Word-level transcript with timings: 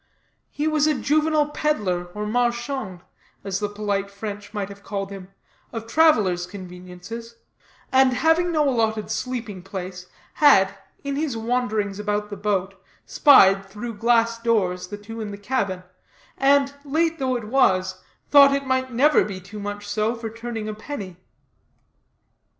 He 0.49 0.67
was 0.67 0.87
a 0.87 0.95
juvenile 0.95 1.49
peddler, 1.49 2.05
or 2.15 2.25
marchand, 2.25 3.01
as 3.43 3.59
the 3.59 3.69
polite 3.69 4.09
French 4.09 4.51
might 4.51 4.69
have 4.69 4.81
called 4.81 5.11
him, 5.11 5.27
of 5.71 5.85
travelers' 5.85 6.47
conveniences; 6.47 7.35
and, 7.91 8.13
having 8.13 8.51
no 8.51 8.67
allotted 8.67 9.11
sleeping 9.11 9.61
place, 9.61 10.07
had, 10.33 10.75
in 11.03 11.17
his 11.17 11.37
wanderings 11.37 11.99
about 11.99 12.31
the 12.31 12.35
boat, 12.35 12.81
spied, 13.05 13.63
through 13.63 13.93
glass 13.93 14.39
doors, 14.41 14.87
the 14.87 14.97
two 14.97 15.21
in 15.21 15.29
the 15.29 15.37
cabin; 15.37 15.83
and, 16.35 16.73
late 16.83 17.19
though 17.19 17.35
it 17.35 17.45
was, 17.47 18.01
thought 18.31 18.55
it 18.55 18.65
might 18.65 18.91
never 18.91 19.23
be 19.23 19.39
too 19.39 19.59
much 19.59 19.87
so 19.87 20.15
for 20.15 20.31
turning 20.31 20.67
a 20.67 20.73
penny. 20.73 21.17